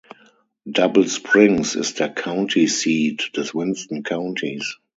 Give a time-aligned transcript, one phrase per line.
[0.67, 4.79] Double Springs ist der County Seat des Winston Countys.